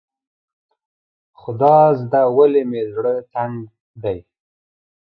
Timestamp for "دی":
4.03-4.17